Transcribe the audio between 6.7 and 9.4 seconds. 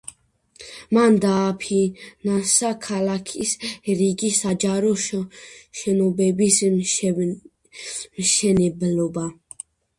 მშენებლობა.